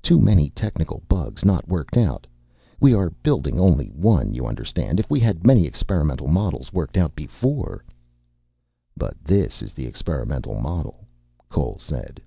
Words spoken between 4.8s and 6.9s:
If we had many experimental models